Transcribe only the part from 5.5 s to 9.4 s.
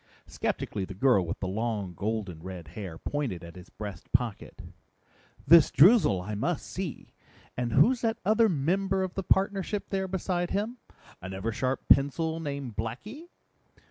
Droozle I must see. And who's that other member of the